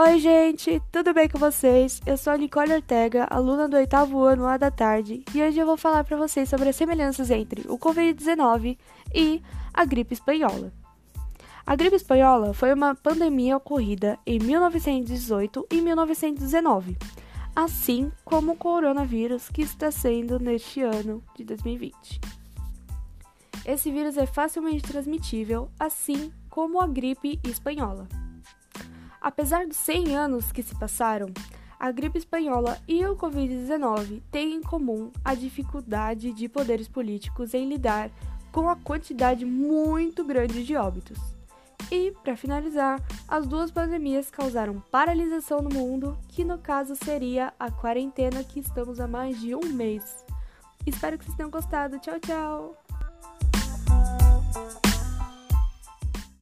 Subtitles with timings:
[0.00, 2.00] Oi, gente, tudo bem com vocês?
[2.06, 5.66] Eu sou a Nicole Ortega, aluna do oitavo ano A da tarde, e hoje eu
[5.66, 8.78] vou falar para vocês sobre as semelhanças entre o Covid-19
[9.12, 9.42] e
[9.74, 10.72] a gripe espanhola.
[11.66, 16.96] A gripe espanhola foi uma pandemia ocorrida em 1918 e 1919,
[17.56, 22.20] assim como o coronavírus que está sendo neste ano de 2020.
[23.66, 28.06] Esse vírus é facilmente transmitível, assim como a gripe espanhola.
[29.28, 31.28] Apesar dos 100 anos que se passaram,
[31.78, 37.68] a gripe espanhola e o Covid-19 têm em comum a dificuldade de poderes políticos em
[37.68, 38.10] lidar
[38.50, 41.18] com a quantidade muito grande de óbitos.
[41.92, 47.70] E, para finalizar, as duas pandemias causaram paralisação no mundo, que no caso seria a
[47.70, 50.24] quarentena que estamos há mais de um mês.
[50.86, 51.98] Espero que vocês tenham gostado.
[51.98, 52.87] Tchau, tchau!